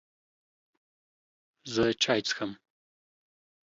زه 1.73 1.83
چای 2.01 2.19
څښم 2.27 2.51